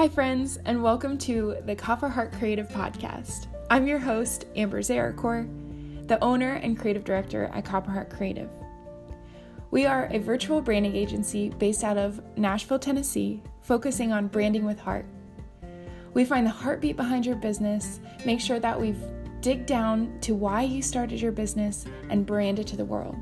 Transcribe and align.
Hi, 0.00 0.08
friends, 0.08 0.58
and 0.64 0.82
welcome 0.82 1.18
to 1.18 1.56
the 1.66 1.76
Copper 1.76 2.08
Heart 2.08 2.32
Creative 2.32 2.66
Podcast. 2.66 3.48
I'm 3.68 3.86
your 3.86 3.98
host, 3.98 4.46
Amber 4.56 4.80
Zarakor, 4.80 5.46
the 6.08 6.18
owner 6.24 6.54
and 6.54 6.78
creative 6.78 7.04
director 7.04 7.50
at 7.52 7.66
Copper 7.66 7.90
Heart 7.90 8.08
Creative. 8.08 8.48
We 9.70 9.84
are 9.84 10.08
a 10.10 10.16
virtual 10.16 10.62
branding 10.62 10.96
agency 10.96 11.50
based 11.50 11.84
out 11.84 11.98
of 11.98 12.22
Nashville, 12.38 12.78
Tennessee, 12.78 13.42
focusing 13.60 14.10
on 14.10 14.28
branding 14.28 14.64
with 14.64 14.80
heart. 14.80 15.04
We 16.14 16.24
find 16.24 16.46
the 16.46 16.50
heartbeat 16.50 16.96
behind 16.96 17.26
your 17.26 17.36
business, 17.36 18.00
make 18.24 18.40
sure 18.40 18.58
that 18.58 18.80
we've 18.80 19.04
dig 19.42 19.66
down 19.66 20.18
to 20.22 20.34
why 20.34 20.62
you 20.62 20.80
started 20.80 21.20
your 21.20 21.30
business, 21.30 21.84
and 22.08 22.24
brand 22.24 22.58
it 22.58 22.66
to 22.68 22.76
the 22.78 22.86
world. 22.86 23.16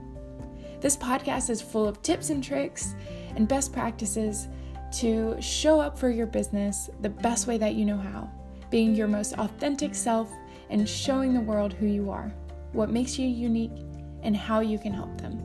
This 0.80 0.96
podcast 0.96 1.50
is 1.50 1.60
full 1.60 1.88
of 1.88 2.02
tips 2.02 2.30
and 2.30 2.42
tricks 2.42 2.94
and 3.34 3.48
best 3.48 3.72
practices 3.72 4.46
to 4.92 5.40
show 5.40 5.80
up 5.80 5.98
for 5.98 6.08
your 6.08 6.26
business 6.26 6.90
the 7.00 7.08
best 7.08 7.46
way 7.46 7.58
that 7.58 7.74
you 7.74 7.84
know 7.84 7.98
how, 7.98 8.30
being 8.70 8.94
your 8.94 9.08
most 9.08 9.34
authentic 9.34 9.94
self 9.94 10.30
and 10.70 10.88
showing 10.88 11.34
the 11.34 11.40
world 11.40 11.72
who 11.72 11.86
you 11.86 12.10
are, 12.10 12.32
what 12.72 12.90
makes 12.90 13.18
you 13.18 13.26
unique, 13.26 13.84
and 14.22 14.36
how 14.36 14.60
you 14.60 14.78
can 14.78 14.92
help 14.92 15.20
them. 15.20 15.42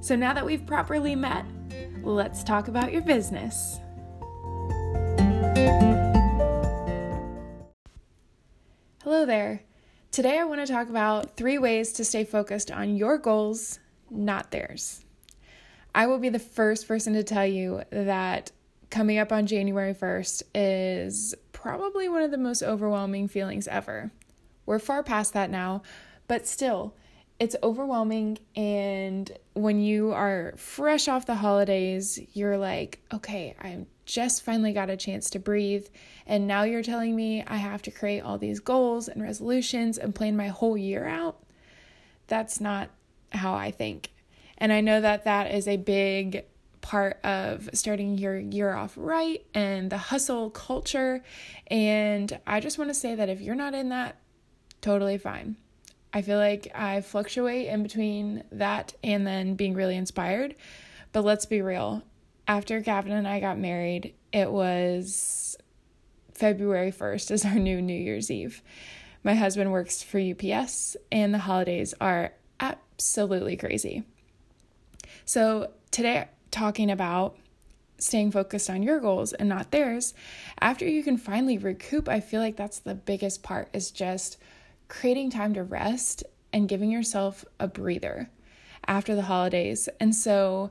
So 0.00 0.16
now 0.16 0.32
that 0.32 0.46
we've 0.46 0.64
properly 0.64 1.14
met, 1.14 1.44
let's 2.02 2.42
talk 2.42 2.68
about 2.68 2.92
your 2.92 3.02
business. 3.02 3.80
Hello 9.02 9.26
there. 9.26 9.62
Today 10.10 10.38
I 10.38 10.44
want 10.44 10.60
to 10.66 10.72
talk 10.72 10.88
about 10.88 11.36
three 11.36 11.58
ways 11.58 11.92
to 11.94 12.04
stay 12.04 12.24
focused 12.24 12.70
on 12.70 12.96
your 12.96 13.18
goals, 13.18 13.78
not 14.10 14.50
theirs. 14.50 15.04
I 15.98 16.06
will 16.06 16.20
be 16.20 16.28
the 16.28 16.38
first 16.38 16.86
person 16.86 17.14
to 17.14 17.24
tell 17.24 17.44
you 17.44 17.82
that 17.90 18.52
coming 18.88 19.18
up 19.18 19.32
on 19.32 19.48
January 19.48 19.92
1st 19.92 20.44
is 20.54 21.34
probably 21.52 22.08
one 22.08 22.22
of 22.22 22.30
the 22.30 22.38
most 22.38 22.62
overwhelming 22.62 23.26
feelings 23.26 23.66
ever. 23.66 24.12
We're 24.64 24.78
far 24.78 25.02
past 25.02 25.32
that 25.32 25.50
now, 25.50 25.82
but 26.28 26.46
still, 26.46 26.94
it's 27.40 27.56
overwhelming. 27.64 28.38
And 28.54 29.28
when 29.54 29.80
you 29.80 30.12
are 30.12 30.54
fresh 30.56 31.08
off 31.08 31.26
the 31.26 31.34
holidays, 31.34 32.20
you're 32.32 32.58
like, 32.58 33.00
okay, 33.12 33.56
I 33.60 33.84
just 34.06 34.44
finally 34.44 34.72
got 34.72 34.90
a 34.90 34.96
chance 34.96 35.30
to 35.30 35.40
breathe. 35.40 35.88
And 36.28 36.46
now 36.46 36.62
you're 36.62 36.84
telling 36.84 37.16
me 37.16 37.42
I 37.44 37.56
have 37.56 37.82
to 37.82 37.90
create 37.90 38.20
all 38.20 38.38
these 38.38 38.60
goals 38.60 39.08
and 39.08 39.20
resolutions 39.20 39.98
and 39.98 40.14
plan 40.14 40.36
my 40.36 40.46
whole 40.46 40.78
year 40.78 41.08
out. 41.08 41.42
That's 42.28 42.60
not 42.60 42.90
how 43.32 43.54
I 43.54 43.72
think. 43.72 44.10
And 44.58 44.72
I 44.72 44.80
know 44.80 45.00
that 45.00 45.24
that 45.24 45.54
is 45.54 45.66
a 45.66 45.76
big 45.76 46.44
part 46.80 47.18
of 47.24 47.68
starting 47.74 48.18
your 48.18 48.38
year 48.38 48.72
off 48.72 48.94
right 48.96 49.44
and 49.54 49.90
the 49.90 49.98
hustle 49.98 50.50
culture. 50.50 51.22
And 51.68 52.38
I 52.46 52.60
just 52.60 52.78
want 52.78 52.90
to 52.90 52.94
say 52.94 53.14
that 53.14 53.28
if 53.28 53.40
you're 53.40 53.54
not 53.54 53.74
in 53.74 53.88
that, 53.90 54.16
totally 54.80 55.18
fine. 55.18 55.56
I 56.12 56.22
feel 56.22 56.38
like 56.38 56.72
I 56.74 57.00
fluctuate 57.00 57.68
in 57.68 57.82
between 57.82 58.44
that 58.52 58.94
and 59.04 59.26
then 59.26 59.54
being 59.54 59.74
really 59.74 59.96
inspired. 59.96 60.54
But 61.12 61.24
let's 61.24 61.46
be 61.46 61.62
real. 61.62 62.02
After 62.46 62.80
Gavin 62.80 63.12
and 63.12 63.28
I 63.28 63.40
got 63.40 63.58
married, 63.58 64.14
it 64.32 64.50
was 64.50 65.56
February 66.32 66.92
1st 66.92 67.30
is 67.30 67.44
our 67.44 67.54
new 67.54 67.82
New 67.82 67.92
Year's 67.92 68.30
Eve. 68.30 68.62
My 69.24 69.34
husband 69.34 69.72
works 69.72 70.02
for 70.02 70.18
UPS, 70.18 70.96
and 71.10 71.34
the 71.34 71.38
holidays 71.38 71.92
are 72.00 72.32
absolutely 72.60 73.56
crazy. 73.56 74.04
So, 75.28 75.72
today, 75.90 76.26
talking 76.50 76.90
about 76.90 77.36
staying 77.98 78.30
focused 78.30 78.70
on 78.70 78.82
your 78.82 78.98
goals 78.98 79.34
and 79.34 79.46
not 79.46 79.72
theirs, 79.72 80.14
after 80.58 80.86
you 80.88 81.02
can 81.02 81.18
finally 81.18 81.58
recoup, 81.58 82.08
I 82.08 82.20
feel 82.20 82.40
like 82.40 82.56
that's 82.56 82.78
the 82.78 82.94
biggest 82.94 83.42
part 83.42 83.68
is 83.74 83.90
just 83.90 84.38
creating 84.88 85.28
time 85.28 85.52
to 85.52 85.62
rest 85.62 86.24
and 86.50 86.66
giving 86.66 86.90
yourself 86.90 87.44
a 87.60 87.68
breather 87.68 88.30
after 88.86 89.14
the 89.14 89.20
holidays. 89.20 89.86
And 90.00 90.14
so, 90.14 90.70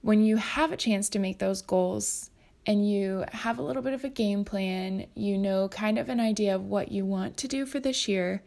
when 0.00 0.24
you 0.24 0.38
have 0.38 0.72
a 0.72 0.78
chance 0.78 1.10
to 1.10 1.18
make 1.18 1.38
those 1.38 1.60
goals, 1.60 2.30
and 2.64 2.90
you 2.90 3.26
have 3.32 3.58
a 3.58 3.62
little 3.62 3.82
bit 3.82 3.92
of 3.92 4.04
a 4.04 4.08
game 4.08 4.42
plan, 4.42 5.04
you 5.14 5.36
know 5.36 5.68
kind 5.68 5.98
of 5.98 6.08
an 6.08 6.18
idea 6.18 6.54
of 6.54 6.64
what 6.64 6.92
you 6.92 7.04
want 7.04 7.36
to 7.36 7.46
do 7.46 7.66
for 7.66 7.78
this 7.78 8.08
year, 8.08 8.42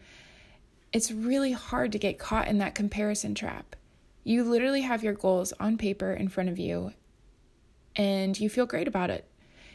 it's 0.92 1.12
really 1.12 1.52
hard 1.52 1.92
to 1.92 2.00
get 2.00 2.18
caught 2.18 2.48
in 2.48 2.58
that 2.58 2.74
comparison 2.74 3.36
trap. 3.36 3.76
You 4.26 4.44
literally 4.44 4.82
have 4.82 5.04
your 5.04 5.14
goals 5.14 5.54
on 5.60 5.78
paper 5.78 6.12
in 6.12 6.30
front 6.30 6.50
of 6.50 6.58
you 6.58 6.94
and 7.96 8.38
you 8.38 8.50
feel 8.50 8.66
great 8.66 8.88
about 8.88 9.12
it. 9.12 9.26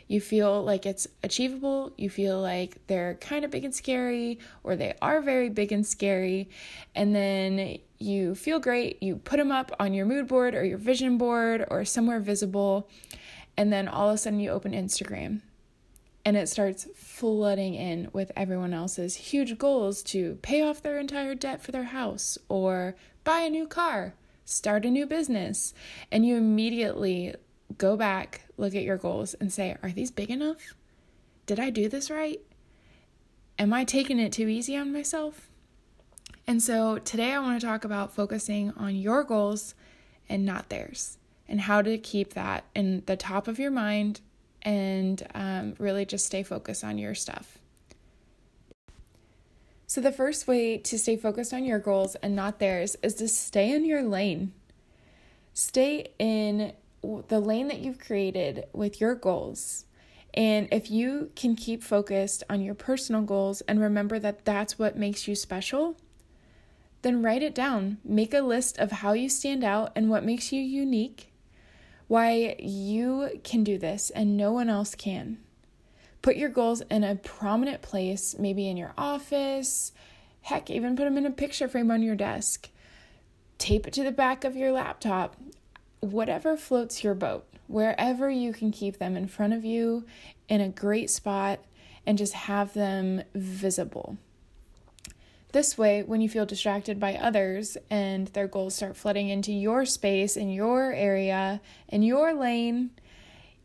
You 0.09 0.21
feel 0.21 0.65
like 0.65 0.87
it's 0.87 1.06
achievable. 1.22 1.93
You 1.97 2.11
feel 2.11 2.41
like 2.41 2.84
they're 2.88 3.15
kind 3.15 3.44
of 3.44 3.53
big 3.53 3.65
and 3.65 3.72
scary, 3.72 4.41
or 4.65 4.75
they 4.75 4.94
are 5.00 5.21
very 5.21 5.49
big 5.50 5.71
and 5.71 5.87
scary. 5.87 6.50
And 6.97 7.15
then 7.15 7.78
you 8.00 8.34
feel 8.34 8.59
great. 8.59 9.00
You 9.00 9.16
put 9.16 9.37
them 9.37 9.53
up 9.53 9.71
on 9.78 9.94
your 9.94 10.06
mood 10.06 10.27
board 10.27 10.56
or 10.56 10.65
your 10.65 10.78
vision 10.78 11.17
board 11.17 11.65
or 11.71 11.84
somewhere 11.84 12.19
visible. 12.19 12.88
And 13.56 13.72
then 13.72 13.87
all 13.87 14.09
of 14.09 14.17
a 14.17 14.19
sudden 14.19 14.41
you 14.41 14.50
open 14.50 14.72
Instagram 14.72 15.43
and 16.25 16.37
it 16.37 16.49
starts 16.49 16.88
flooding 16.97 17.75
in 17.75 18.09
with 18.12 18.32
everyone 18.34 18.75
else's 18.75 19.15
huge 19.15 19.59
goals 19.59 20.03
to 20.03 20.41
pay 20.43 20.61
off 20.61 20.82
their 20.82 20.99
entire 20.99 21.37
debt 21.37 21.62
for 21.62 21.71
their 21.71 21.84
house 21.84 22.37
or 22.49 22.97
buy 23.22 23.41
a 23.41 23.50
new 23.50 23.69
car 23.69 24.15
start 24.50 24.84
a 24.84 24.91
new 24.91 25.06
business, 25.06 25.75
and 26.11 26.27
you 26.27 26.37
immediately 26.37 27.34
go 27.78 27.97
back, 27.97 28.43
look 28.56 28.75
at 28.75 28.83
your 28.83 28.97
goals, 28.97 29.34
and 29.34 29.53
say, 29.53 29.77
Are 29.83 29.91
these 29.91 30.11
big 30.11 30.31
enough? 30.31 30.75
Did 31.47 31.61
I 31.61 31.71
do 31.71 31.88
this 31.88 32.11
right? 32.11 32.41
Am 33.59 33.72
I 33.72 33.84
taking 33.84 34.19
it 34.19 34.33
too 34.33 34.49
easy 34.49 34.77
on 34.77 34.93
myself? 34.93 35.50
And 36.47 36.62
so 36.62 36.99
today 36.99 37.33
I 37.33 37.38
want 37.38 37.61
to 37.61 37.66
talk 37.66 37.84
about 37.84 38.15
focusing 38.15 38.72
on 38.77 38.97
your 38.97 39.22
goals 39.22 39.75
and 40.28 40.44
not 40.44 40.69
theirs, 40.69 41.19
and 41.49 41.61
how 41.62 41.82
to 41.82 41.99
keep 41.99 42.34
that 42.34 42.65
in 42.75 43.03
the 43.06 43.17
top 43.17 43.49
of 43.49 43.59
your 43.59 43.71
mind 43.71 44.21
and 44.62 45.27
um, 45.34 45.75
really 45.78 46.05
just 46.05 46.27
stay 46.27 46.43
focused 46.43 46.84
on 46.84 46.99
your 46.99 47.15
stuff. 47.15 47.59
So, 49.90 50.00
the 50.00 50.12
first 50.12 50.46
way 50.46 50.78
to 50.78 50.96
stay 51.00 51.16
focused 51.16 51.52
on 51.52 51.64
your 51.64 51.80
goals 51.80 52.14
and 52.22 52.36
not 52.36 52.60
theirs 52.60 52.94
is 53.02 53.14
to 53.14 53.26
stay 53.26 53.72
in 53.72 53.84
your 53.84 54.04
lane. 54.04 54.52
Stay 55.52 56.12
in 56.16 56.74
the 57.02 57.40
lane 57.40 57.66
that 57.66 57.80
you've 57.80 57.98
created 57.98 58.66
with 58.72 59.00
your 59.00 59.16
goals. 59.16 59.86
And 60.32 60.68
if 60.70 60.92
you 60.92 61.32
can 61.34 61.56
keep 61.56 61.82
focused 61.82 62.44
on 62.48 62.60
your 62.60 62.76
personal 62.76 63.22
goals 63.22 63.62
and 63.62 63.80
remember 63.80 64.20
that 64.20 64.44
that's 64.44 64.78
what 64.78 64.96
makes 64.96 65.26
you 65.26 65.34
special, 65.34 65.96
then 67.02 67.20
write 67.20 67.42
it 67.42 67.52
down. 67.52 67.98
Make 68.04 68.32
a 68.32 68.42
list 68.42 68.78
of 68.78 68.92
how 68.92 69.14
you 69.14 69.28
stand 69.28 69.64
out 69.64 69.90
and 69.96 70.08
what 70.08 70.22
makes 70.22 70.52
you 70.52 70.62
unique, 70.62 71.32
why 72.06 72.54
you 72.60 73.40
can 73.42 73.64
do 73.64 73.76
this 73.76 74.10
and 74.10 74.36
no 74.36 74.52
one 74.52 74.70
else 74.70 74.94
can. 74.94 75.38
Put 76.22 76.36
your 76.36 76.50
goals 76.50 76.82
in 76.91 77.03
a 77.03 77.16
prominent 77.16 77.81
place, 77.81 78.36
maybe 78.38 78.69
in 78.69 78.76
your 78.76 78.92
office. 78.98 79.92
Heck, 80.42 80.69
even 80.69 80.97
put 80.97 81.04
them 81.04 81.16
in 81.16 81.25
a 81.25 81.31
picture 81.31 81.66
frame 81.66 81.91
on 81.91 82.03
your 82.03 82.14
desk. 82.14 82.69
Tape 83.56 83.86
it 83.86 83.94
to 83.94 84.04
the 84.04 84.12
back 84.12 84.44
of 84.44 84.54
your 84.54 84.72
laptop. 84.72 85.36
Whatever 86.00 86.56
floats 86.56 87.03
your 87.03 87.14
boat, 87.14 87.47
wherever 87.69 88.28
you 88.28 88.53
can 88.53 88.70
keep 88.70 88.98
them 88.98 89.16
in 89.16 89.28
front 89.28 89.54
of 89.54 89.64
you 89.64 90.04
in 90.48 90.60
a 90.60 90.69
great 90.69 91.08
spot 91.08 91.60
and 92.06 92.19
just 92.19 92.32
have 92.32 92.75
them 92.75 93.22
visible. 93.34 94.19
This 95.52 95.76
way, 95.76 96.02
when 96.02 96.20
you 96.20 96.28
feel 96.28 96.47
distracted 96.47 97.00
by 97.00 97.14
others 97.14 97.76
and 97.91 98.28
their 98.28 98.47
goals 98.47 98.75
start 98.75 98.97
flooding 98.97 99.31
into 99.31 99.52
your 99.52 99.84
space, 99.84 100.37
in 100.37 100.50
your 100.50 100.92
area, 100.92 101.60
in 101.88 102.02
your 102.02 102.34
lane, 102.34 102.90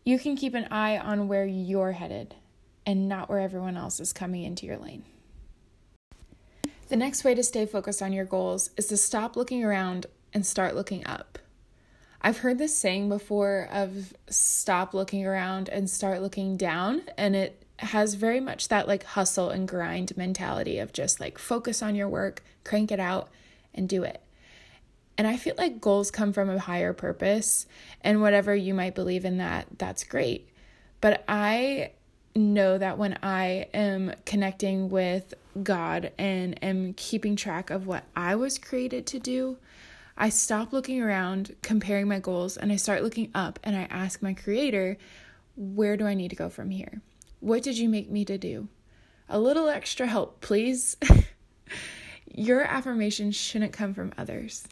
you 0.03 0.17
can 0.19 0.35
keep 0.35 0.55
an 0.55 0.67
eye 0.71 0.97
on 0.97 1.27
where 1.27 1.45
you're 1.45 1.91
headed 1.91 2.35
and 2.85 3.09
not 3.09 3.29
where 3.29 3.39
everyone 3.39 3.77
else 3.77 3.99
is 3.99 4.13
coming 4.13 4.43
into 4.43 4.65
your 4.65 4.77
lane. 4.77 5.03
The 6.87 6.95
next 6.95 7.23
way 7.23 7.33
to 7.33 7.43
stay 7.43 7.65
focused 7.65 8.01
on 8.01 8.13
your 8.13 8.25
goals 8.25 8.69
is 8.77 8.85
to 8.87 8.97
stop 8.97 9.35
looking 9.35 9.63
around 9.63 10.05
and 10.33 10.45
start 10.45 10.75
looking 10.75 11.05
up. 11.07 11.39
I've 12.21 12.39
heard 12.39 12.57
this 12.57 12.75
saying 12.75 13.09
before 13.09 13.67
of 13.71 14.13
stop 14.29 14.93
looking 14.93 15.25
around 15.25 15.69
and 15.69 15.89
start 15.89 16.21
looking 16.21 16.57
down, 16.57 17.03
and 17.17 17.35
it 17.35 17.63
has 17.79 18.13
very 18.13 18.39
much 18.39 18.67
that 18.67 18.87
like 18.87 19.03
hustle 19.03 19.49
and 19.49 19.67
grind 19.67 20.15
mentality 20.15 20.79
of 20.79 20.93
just 20.93 21.19
like 21.19 21.37
focus 21.37 21.81
on 21.81 21.95
your 21.95 22.09
work, 22.09 22.43
crank 22.63 22.91
it 22.91 22.99
out, 22.99 23.29
and 23.73 23.89
do 23.89 24.03
it. 24.03 24.21
And 25.17 25.27
I 25.27 25.37
feel 25.37 25.55
like 25.57 25.81
goals 25.81 26.11
come 26.11 26.33
from 26.33 26.49
a 26.49 26.59
higher 26.59 26.93
purpose, 26.93 27.65
and 28.01 28.21
whatever 28.21 28.55
you 28.55 28.73
might 28.73 28.95
believe 28.95 29.25
in 29.25 29.37
that, 29.37 29.67
that's 29.77 30.03
great. 30.03 30.49
But 31.01 31.23
I 31.27 31.91
know 32.35 32.77
that 32.77 32.97
when 32.97 33.17
I 33.23 33.67
am 33.73 34.13
connecting 34.25 34.89
with 34.89 35.33
God 35.63 36.11
and 36.17 36.61
am 36.63 36.93
keeping 36.93 37.35
track 37.35 37.69
of 37.69 37.87
what 37.87 38.03
I 38.15 38.35
was 38.35 38.57
created 38.57 39.05
to 39.07 39.19
do, 39.19 39.57
I 40.17 40.29
stop 40.29 40.73
looking 40.73 41.01
around, 41.01 41.55
comparing 41.61 42.07
my 42.07 42.19
goals, 42.19 42.57
and 42.57 42.71
I 42.71 42.75
start 42.75 43.03
looking 43.03 43.31
up 43.33 43.59
and 43.63 43.75
I 43.75 43.83
ask 43.89 44.21
my 44.21 44.33
creator, 44.33 44.97
Where 45.55 45.97
do 45.97 46.05
I 46.05 46.13
need 46.13 46.29
to 46.29 46.35
go 46.35 46.49
from 46.49 46.69
here? 46.69 47.01
What 47.39 47.63
did 47.63 47.77
you 47.77 47.89
make 47.89 48.09
me 48.09 48.25
to 48.25 48.37
do? 48.37 48.67
A 49.29 49.39
little 49.39 49.67
extra 49.67 50.07
help, 50.07 50.41
please. 50.41 50.97
Your 52.33 52.61
affirmation 52.61 53.31
shouldn't 53.31 53.73
come 53.73 53.93
from 53.93 54.13
others. 54.17 54.67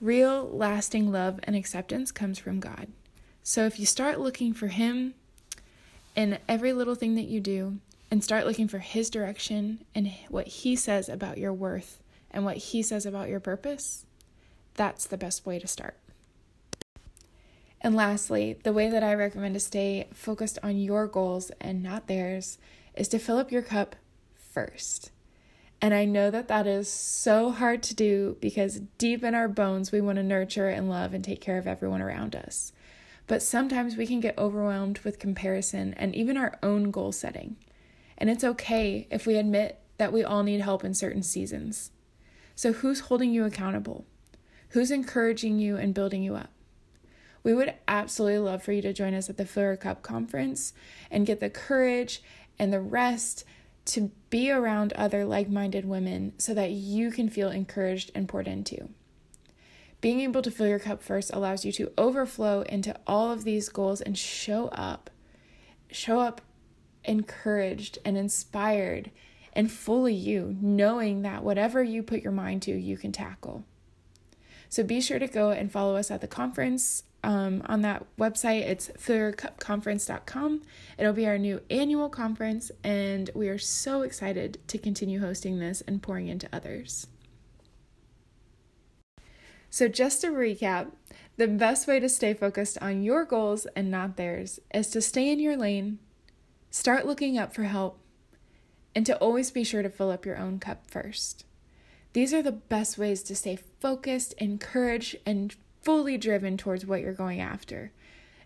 Real, 0.00 0.48
lasting 0.50 1.12
love 1.12 1.40
and 1.44 1.54
acceptance 1.54 2.10
comes 2.10 2.38
from 2.38 2.60
God. 2.60 2.88
So 3.42 3.66
if 3.66 3.78
you 3.78 3.86
start 3.86 4.20
looking 4.20 4.52
for 4.52 4.68
Him 4.68 5.14
in 6.14 6.38
every 6.48 6.72
little 6.72 6.94
thing 6.94 7.14
that 7.14 7.28
you 7.28 7.40
do, 7.40 7.78
and 8.10 8.22
start 8.22 8.46
looking 8.46 8.68
for 8.68 8.78
His 8.78 9.08
direction 9.08 9.84
and 9.94 10.12
what 10.28 10.46
He 10.46 10.76
says 10.76 11.08
about 11.08 11.38
your 11.38 11.52
worth 11.52 12.02
and 12.30 12.44
what 12.44 12.58
He 12.58 12.82
says 12.82 13.06
about 13.06 13.28
your 13.28 13.40
purpose, 13.40 14.04
that's 14.74 15.06
the 15.06 15.16
best 15.16 15.46
way 15.46 15.58
to 15.58 15.66
start. 15.66 15.96
And 17.80 17.96
lastly, 17.96 18.58
the 18.62 18.72
way 18.72 18.88
that 18.90 19.02
I 19.02 19.14
recommend 19.14 19.54
to 19.54 19.60
stay 19.60 20.06
focused 20.12 20.58
on 20.62 20.78
your 20.78 21.06
goals 21.06 21.50
and 21.60 21.82
not 21.82 22.06
theirs 22.06 22.58
is 22.94 23.08
to 23.08 23.18
fill 23.18 23.38
up 23.38 23.50
your 23.50 23.62
cup 23.62 23.96
first. 24.34 25.10
And 25.80 25.92
I 25.92 26.04
know 26.04 26.30
that 26.30 26.46
that 26.46 26.66
is 26.66 26.88
so 26.88 27.50
hard 27.50 27.82
to 27.84 27.94
do 27.94 28.36
because 28.40 28.82
deep 28.98 29.24
in 29.24 29.34
our 29.34 29.48
bones, 29.48 29.90
we 29.90 30.00
want 30.00 30.16
to 30.16 30.22
nurture 30.22 30.68
and 30.68 30.88
love 30.88 31.12
and 31.12 31.24
take 31.24 31.40
care 31.40 31.58
of 31.58 31.66
everyone 31.66 32.00
around 32.00 32.36
us. 32.36 32.72
But 33.32 33.40
sometimes 33.40 33.96
we 33.96 34.06
can 34.06 34.20
get 34.20 34.36
overwhelmed 34.36 34.98
with 34.98 35.18
comparison 35.18 35.94
and 35.94 36.14
even 36.14 36.36
our 36.36 36.58
own 36.62 36.90
goal 36.90 37.12
setting. 37.12 37.56
And 38.18 38.28
it's 38.28 38.44
okay 38.44 39.08
if 39.10 39.26
we 39.26 39.36
admit 39.36 39.80
that 39.96 40.12
we 40.12 40.22
all 40.22 40.42
need 40.42 40.60
help 40.60 40.84
in 40.84 40.92
certain 40.92 41.22
seasons. 41.22 41.92
So, 42.54 42.74
who's 42.74 43.00
holding 43.00 43.32
you 43.32 43.46
accountable? 43.46 44.04
Who's 44.72 44.90
encouraging 44.90 45.58
you 45.58 45.78
and 45.78 45.94
building 45.94 46.22
you 46.22 46.34
up? 46.34 46.50
We 47.42 47.54
would 47.54 47.72
absolutely 47.88 48.40
love 48.40 48.62
for 48.62 48.72
you 48.72 48.82
to 48.82 48.92
join 48.92 49.14
us 49.14 49.30
at 49.30 49.38
the 49.38 49.46
Fill 49.46 49.78
Cup 49.78 50.02
conference 50.02 50.74
and 51.10 51.24
get 51.24 51.40
the 51.40 51.48
courage 51.48 52.22
and 52.58 52.70
the 52.70 52.80
rest 52.80 53.46
to 53.86 54.10
be 54.28 54.50
around 54.50 54.92
other 54.92 55.24
like 55.24 55.48
minded 55.48 55.86
women 55.86 56.34
so 56.36 56.52
that 56.52 56.72
you 56.72 57.10
can 57.10 57.30
feel 57.30 57.48
encouraged 57.48 58.10
and 58.14 58.28
poured 58.28 58.46
into. 58.46 58.90
Being 60.02 60.20
able 60.20 60.42
to 60.42 60.50
fill 60.50 60.66
your 60.66 60.80
cup 60.80 61.00
first 61.00 61.30
allows 61.32 61.64
you 61.64 61.70
to 61.72 61.92
overflow 61.96 62.62
into 62.62 62.94
all 63.06 63.30
of 63.30 63.44
these 63.44 63.68
goals 63.68 64.00
and 64.00 64.18
show 64.18 64.66
up. 64.68 65.08
Show 65.92 66.18
up 66.18 66.40
encouraged 67.04 67.98
and 68.04 68.18
inspired 68.18 69.12
and 69.52 69.70
fully 69.70 70.14
you, 70.14 70.56
knowing 70.60 71.22
that 71.22 71.44
whatever 71.44 71.84
you 71.84 72.02
put 72.02 72.22
your 72.22 72.32
mind 72.32 72.62
to, 72.62 72.72
you 72.72 72.96
can 72.96 73.12
tackle. 73.12 73.64
So 74.68 74.82
be 74.82 75.00
sure 75.00 75.20
to 75.20 75.28
go 75.28 75.50
and 75.50 75.70
follow 75.70 75.94
us 75.94 76.10
at 76.10 76.20
the 76.20 76.26
conference 76.26 77.04
um, 77.22 77.62
on 77.66 77.82
that 77.82 78.04
website. 78.18 78.62
It's 78.62 78.88
fillyourcupconference.com. 78.88 80.62
It'll 80.98 81.12
be 81.12 81.28
our 81.28 81.38
new 81.38 81.60
annual 81.70 82.08
conference, 82.08 82.72
and 82.82 83.30
we 83.34 83.48
are 83.48 83.58
so 83.58 84.02
excited 84.02 84.58
to 84.66 84.78
continue 84.78 85.20
hosting 85.20 85.60
this 85.60 85.80
and 85.82 86.02
pouring 86.02 86.26
into 86.26 86.48
others. 86.52 87.06
So, 89.72 89.88
just 89.88 90.20
to 90.20 90.26
recap, 90.26 90.88
the 91.38 91.48
best 91.48 91.86
way 91.86 91.98
to 91.98 92.06
stay 92.06 92.34
focused 92.34 92.76
on 92.82 93.02
your 93.02 93.24
goals 93.24 93.66
and 93.74 93.90
not 93.90 94.18
theirs 94.18 94.60
is 94.74 94.88
to 94.88 95.00
stay 95.00 95.32
in 95.32 95.40
your 95.40 95.56
lane, 95.56 95.98
start 96.70 97.06
looking 97.06 97.38
up 97.38 97.54
for 97.54 97.62
help, 97.62 97.98
and 98.94 99.06
to 99.06 99.16
always 99.16 99.50
be 99.50 99.64
sure 99.64 99.82
to 99.82 99.88
fill 99.88 100.10
up 100.10 100.26
your 100.26 100.36
own 100.36 100.58
cup 100.58 100.90
first. 100.90 101.46
These 102.12 102.34
are 102.34 102.42
the 102.42 102.52
best 102.52 102.98
ways 102.98 103.22
to 103.22 103.34
stay 103.34 103.56
focused, 103.80 104.34
encouraged, 104.34 105.16
and 105.24 105.56
fully 105.80 106.18
driven 106.18 106.58
towards 106.58 106.84
what 106.84 107.00
you're 107.00 107.14
going 107.14 107.40
after. 107.40 107.92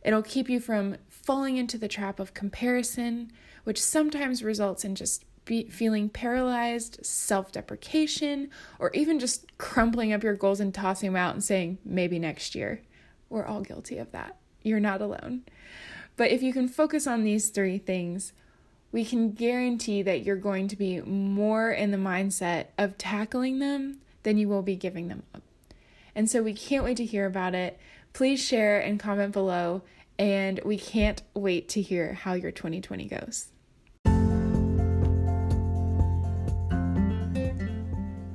It'll 0.05 0.23
keep 0.23 0.49
you 0.49 0.61
from 0.61 0.97
falling 1.09 1.57
into 1.57 1.77
the 1.77 1.89
trap 1.89 2.21
of 2.21 2.35
comparison, 2.35 3.33
which 3.65 3.83
sometimes 3.83 4.45
results 4.45 4.85
in 4.85 4.95
just 4.95 5.25
feeling 5.47 6.09
paralyzed, 6.09 7.05
self 7.05 7.53
deprecation, 7.53 8.51
or 8.79 8.91
even 8.93 9.19
just 9.19 9.57
crumpling 9.59 10.13
up 10.13 10.23
your 10.23 10.35
goals 10.35 10.61
and 10.61 10.75
tossing 10.75 11.13
them 11.13 11.17
out 11.17 11.35
and 11.35 11.43
saying, 11.43 11.79
maybe 11.85 12.19
next 12.19 12.55
year. 12.55 12.83
We're 13.29 13.47
all 13.47 13.61
guilty 13.61 13.99
of 13.99 14.13
that. 14.13 14.37
You're 14.63 14.81
not 14.81 15.01
alone. 15.01 15.43
But 16.17 16.31
if 16.31 16.43
you 16.43 16.53
can 16.53 16.69
focus 16.69 17.07
on 17.07 17.25
these 17.25 17.51
three 17.51 17.79
things, 17.79 18.33
we 18.93 19.05
can 19.05 19.33
guarantee 19.33 20.03
that 20.03 20.23
you're 20.23 20.37
going 20.37 20.69
to 20.69 20.77
be 20.77 21.01
more 21.01 21.71
in 21.71 21.91
the 21.91 21.99
mindset 21.99 22.67
of 22.79 22.97
tackling 22.97 23.59
them 23.59 24.01
than 24.23 24.39
you 24.39 24.49
will 24.49 24.63
be 24.63 24.77
giving 24.77 25.09
them 25.09 25.23
up. 25.35 25.43
And 26.15 26.31
so 26.31 26.43
we 26.43 26.55
can't 26.55 26.85
wait 26.85 26.97
to 26.97 27.05
hear 27.05 27.27
about 27.27 27.55
it. 27.55 27.79
Please 28.13 28.43
share 28.43 28.81
and 28.81 28.99
comment 28.99 29.33
below, 29.33 29.83
and 30.19 30.61
we 30.65 30.79
can't 30.79 31.23
wait 31.35 31.69
to 31.71 31.83
hear 31.83 32.15
how 32.15 32.33
your 32.33 32.51
2020 32.51 33.07
goes. 33.07 33.49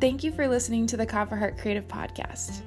Thank 0.01 0.23
you 0.23 0.31
for 0.31 0.47
listening 0.47 0.87
to 0.87 0.97
the 0.97 1.05
Copper 1.05 1.35
Heart 1.35 1.59
Creative 1.59 1.87
Podcast. 1.87 2.61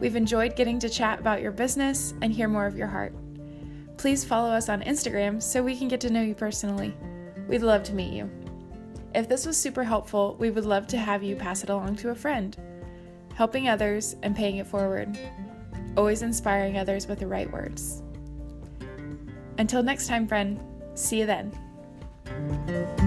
We've 0.00 0.16
enjoyed 0.16 0.56
getting 0.56 0.78
to 0.78 0.88
chat 0.88 1.20
about 1.20 1.42
your 1.42 1.52
business 1.52 2.14
and 2.22 2.32
hear 2.32 2.48
more 2.48 2.64
of 2.64 2.74
your 2.74 2.86
heart. 2.86 3.12
Please 3.98 4.24
follow 4.24 4.48
us 4.48 4.70
on 4.70 4.80
Instagram 4.80 5.42
so 5.42 5.62
we 5.62 5.76
can 5.76 5.88
get 5.88 6.00
to 6.00 6.10
know 6.10 6.22
you 6.22 6.34
personally. 6.34 6.96
We'd 7.48 7.60
love 7.60 7.82
to 7.82 7.92
meet 7.92 8.14
you. 8.14 8.30
If 9.14 9.28
this 9.28 9.44
was 9.44 9.58
super 9.58 9.84
helpful, 9.84 10.36
we 10.38 10.48
would 10.48 10.64
love 10.64 10.86
to 10.86 10.96
have 10.96 11.22
you 11.22 11.36
pass 11.36 11.62
it 11.62 11.68
along 11.68 11.96
to 11.96 12.10
a 12.10 12.14
friend 12.14 12.56
helping 13.34 13.68
others 13.68 14.16
and 14.22 14.34
paying 14.34 14.56
it 14.56 14.66
forward, 14.66 15.18
always 15.98 16.22
inspiring 16.22 16.78
others 16.78 17.06
with 17.06 17.18
the 17.18 17.26
right 17.26 17.50
words. 17.52 18.02
Until 19.58 19.82
next 19.82 20.08
time, 20.08 20.26
friend, 20.26 20.58
see 20.94 21.20
you 21.20 21.26
then. 21.26 22.98